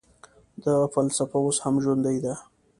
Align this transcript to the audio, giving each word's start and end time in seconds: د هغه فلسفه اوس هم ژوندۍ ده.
د 0.61 0.63
هغه 0.75 0.87
فلسفه 0.95 1.37
اوس 1.43 1.57
هم 1.63 1.75
ژوندۍ 1.83 2.17
ده. 2.25 2.33